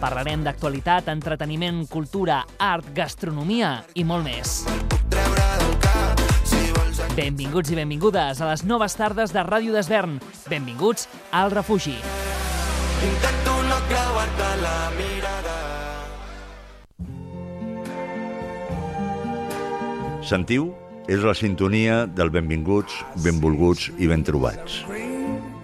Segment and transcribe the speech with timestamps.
[0.00, 4.62] Parlarem d'actualitat, entreteniment, cultura, art, gastronomia i molt més.
[7.16, 10.16] Benvinguts i benvingudes a les noves tardes de Ràdio d'Esvern.
[10.48, 11.96] Benvinguts al refugi.
[13.04, 15.58] Intento no creuar-te la mirada.
[20.24, 20.72] Sentiu?
[21.10, 24.84] És la sintonia del benvinguts, benvolguts i ben trobats.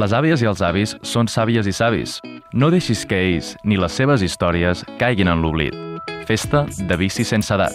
[0.00, 2.20] Les àvies i els avis són sàvies i savis.
[2.56, 5.76] No deixis que ells ni les seves històries caiguin en l'oblit.
[6.24, 7.74] Festa de bici sense edat.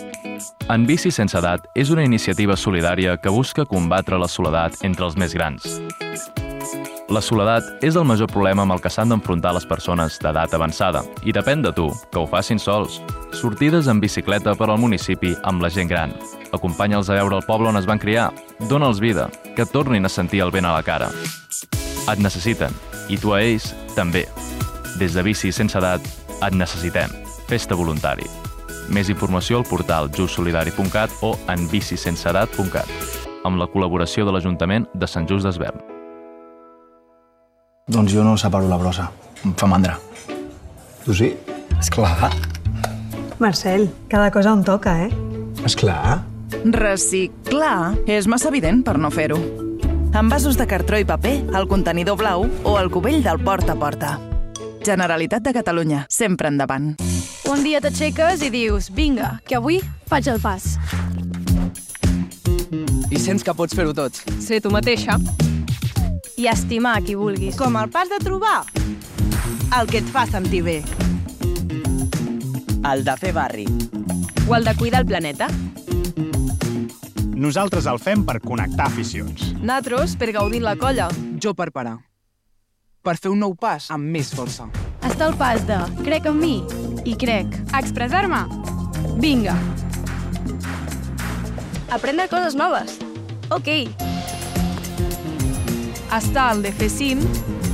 [0.73, 5.19] En Bici sense edat és una iniciativa solidària que busca combatre la soledat entre els
[5.21, 5.77] més grans.
[7.13, 11.05] La soledat és el major problema amb el que s'han d'enfrontar les persones d'edat avançada
[11.21, 12.97] i depèn de tu, que ho facin sols.
[13.37, 16.17] Sortides en bicicleta per al municipi amb la gent gran.
[16.57, 18.31] Acompanya'ls a veure el poble on es van criar.
[18.65, 21.13] Dóna'ls vida, que tornin a sentir el vent a la cara.
[22.11, 22.73] Et necessiten,
[23.09, 24.25] i tu a ells també.
[24.99, 26.05] Des de Bici Sense Edat
[26.45, 27.11] et necessitem.
[27.49, 28.27] Festa voluntari.
[28.93, 33.15] Més informació al portal justsolidari.cat o en bicisenseedat.cat
[33.45, 35.81] amb la col·laboració de l'Ajuntament de Sant Just d'Esvern.
[37.93, 39.11] Doncs jo no separo la brossa.
[39.45, 39.99] Em fa mandra.
[41.05, 41.33] Tu sí?
[41.77, 42.31] Esclar.
[43.37, 45.11] Marcel, cada cosa on toca, eh?
[45.65, 46.23] Esclar.
[46.65, 49.64] Reciclar és massa evident per no fer-ho.
[50.15, 54.13] Envasos de cartró i paper, el contenidor blau o el cubell del porta a porta.
[54.85, 56.93] Generalitat de Catalunya, sempre endavant.
[57.51, 60.77] Un dia t'aixeques i dius, vinga, que avui faig el pas.
[63.11, 64.15] I sents que pots fer-ho tot.
[64.39, 65.19] Ser tu mateixa.
[66.39, 67.59] I estimar qui vulguis.
[67.59, 68.63] Com el pas de trobar
[69.75, 70.77] el que et fa sentir bé.
[72.87, 73.67] El de fer barri.
[74.47, 75.51] O el de cuidar el planeta.
[77.35, 79.49] Nosaltres el fem per connectar aficions.
[79.59, 81.09] Natros per gaudir la colla.
[81.43, 81.97] Jo per parar.
[83.03, 84.69] Per fer un nou pas amb més força.
[85.03, 85.75] Està el pas de
[86.05, 86.53] crec en mi
[87.03, 87.57] i crec.
[87.75, 88.39] Expressar-me.
[89.19, 89.55] Vinga.
[91.91, 92.95] Aprendre coses noves.
[93.51, 93.67] Ok.
[96.15, 97.19] Està el de fer cim.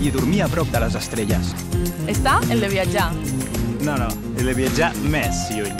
[0.01, 1.53] I dormir a prop de les estrelles.
[2.09, 3.11] Està el de viatjar.
[3.85, 5.77] No, no, he de viatjar més lluny.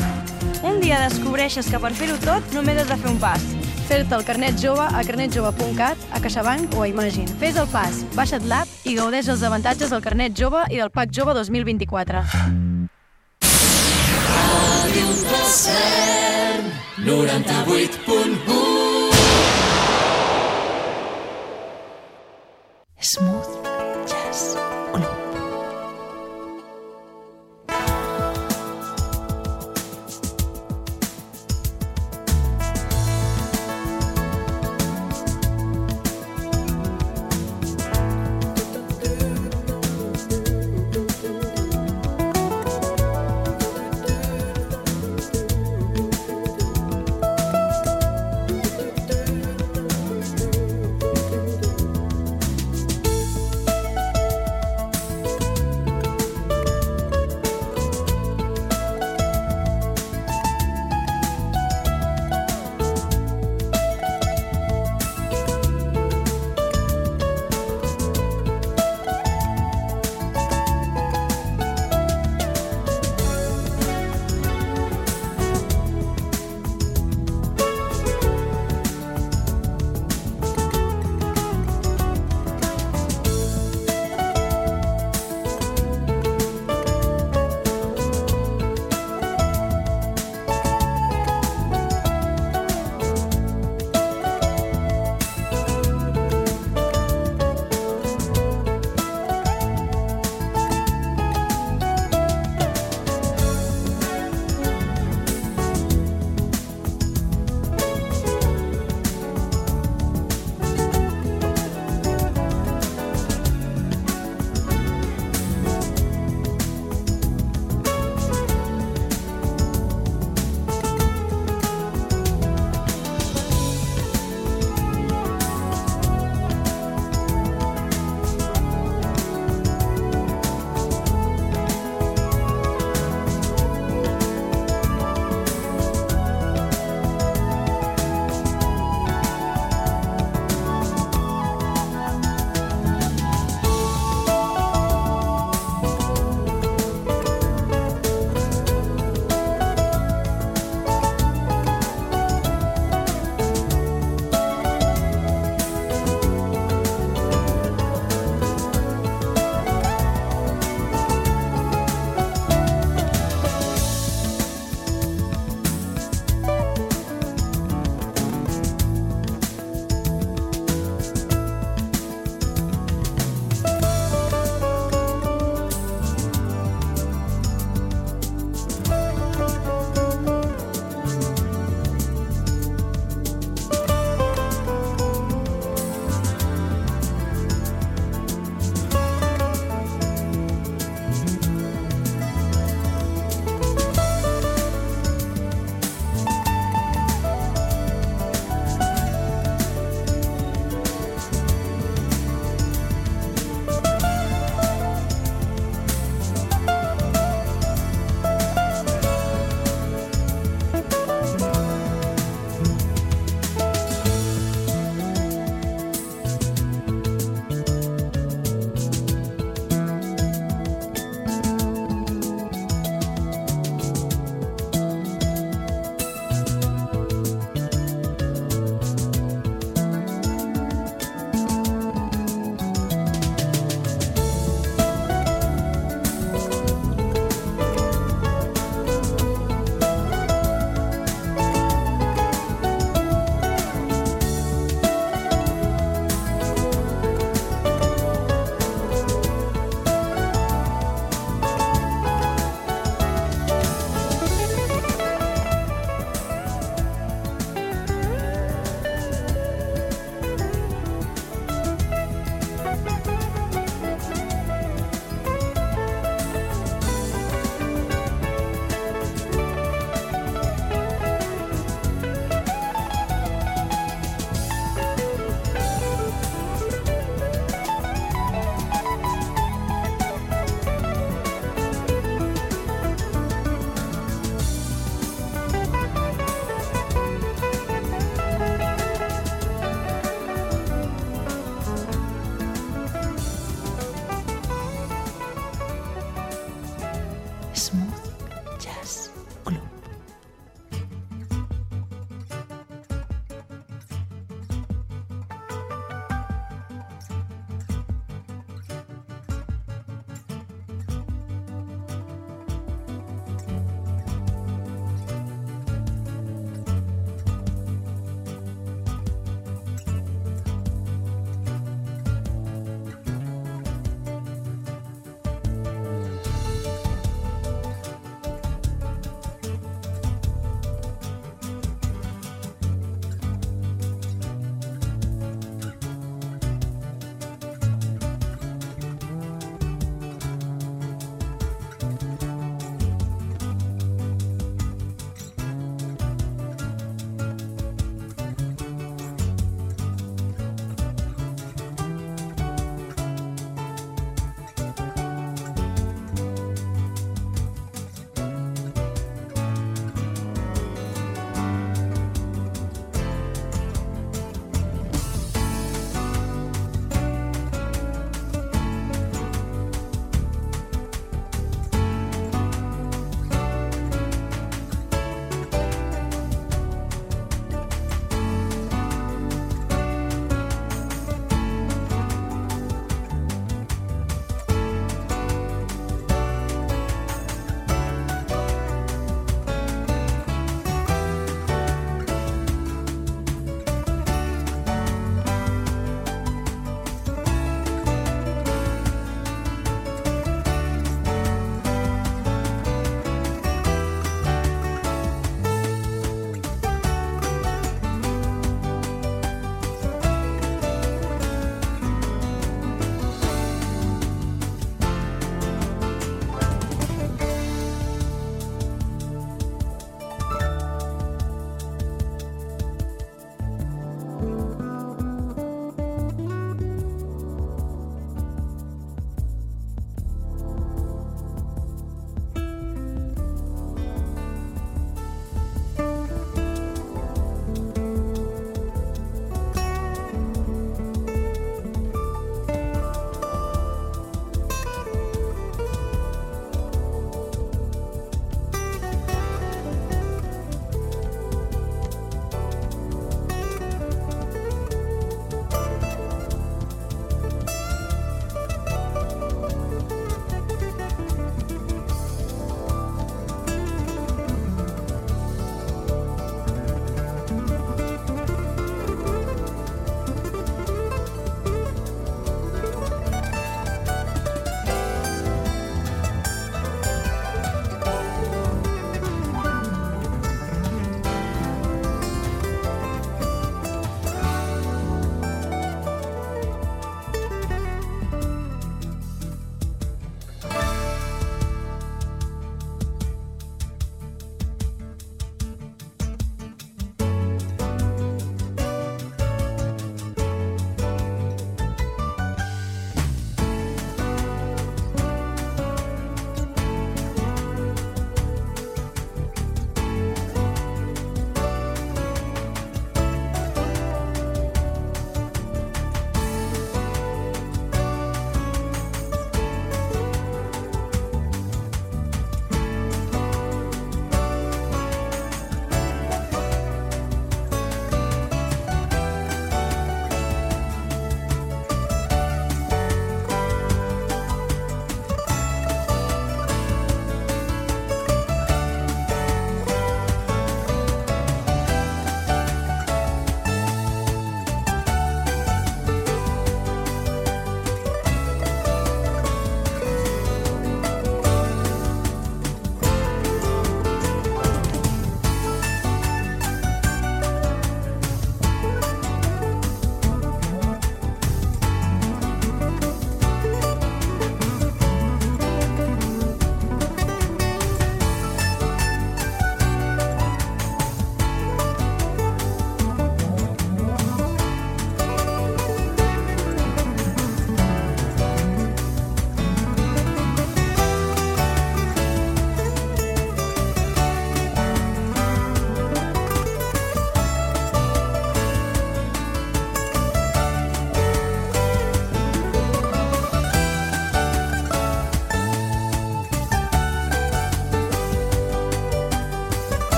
[0.61, 3.49] Un dia descobreixes que per fer-ho tot només has de fer un pas.
[3.91, 7.27] Fer-te el carnet jove a carnetjove.cat, a CaixaBank o a Imagine.
[7.41, 11.11] Fes el pas, baixa't l'app i gaudeix els avantatges del carnet jove i del PAC
[11.19, 12.23] jove 2024.
[14.31, 16.71] Ràdio Desert
[17.03, 18.60] 98.1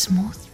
[0.00, 0.49] smooth.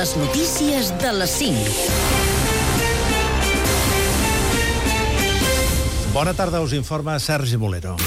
[0.00, 1.52] Les notícies de les 5.
[6.14, 7.98] Bona tarda, us informa Sergi Molero.